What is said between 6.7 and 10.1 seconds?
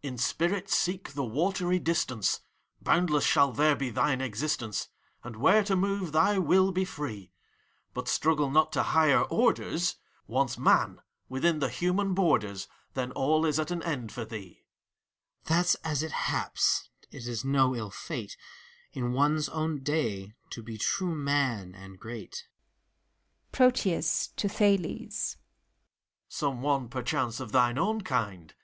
be free. But struggle not to higher orders!